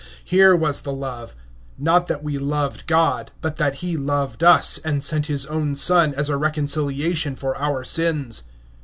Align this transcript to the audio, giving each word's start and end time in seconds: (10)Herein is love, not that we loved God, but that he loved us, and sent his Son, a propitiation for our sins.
(10)Herein 0.27 0.67
is 0.67 0.87
love, 0.87 1.35
not 1.77 2.07
that 2.07 2.23
we 2.23 2.39
loved 2.39 2.87
God, 2.87 3.29
but 3.39 3.57
that 3.57 3.75
he 3.85 3.95
loved 3.97 4.43
us, 4.43 4.79
and 4.79 5.03
sent 5.03 5.27
his 5.27 5.43
Son, 5.43 6.15
a 6.17 6.23
propitiation 6.23 7.35
for 7.37 7.55
our 7.61 7.83
sins. 7.83 8.41